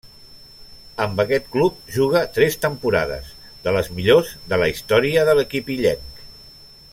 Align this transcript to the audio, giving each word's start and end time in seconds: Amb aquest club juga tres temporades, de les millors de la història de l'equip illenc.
Amb 1.03 1.19
aquest 1.23 1.43
club 1.55 1.91
juga 1.97 2.23
tres 2.37 2.57
temporades, 2.63 3.29
de 3.67 3.75
les 3.77 3.93
millors 3.99 4.33
de 4.55 4.61
la 4.63 4.71
història 4.75 5.27
de 5.31 5.37
l'equip 5.41 5.71
illenc. 5.77 6.27